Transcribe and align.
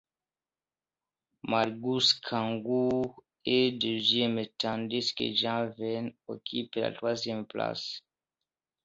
Margus 1.43 2.15
Kangur 2.17 3.23
est 3.45 3.73
deuxième 3.79 4.43
tandis 4.57 5.13
que 5.13 5.31
Jaan 5.31 5.67
Vene 5.77 6.11
occupe 6.27 6.73
la 6.73 6.91
troisième 6.91 7.45
place. 7.45 8.01